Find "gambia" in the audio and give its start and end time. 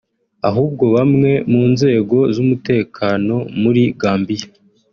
4.01-4.47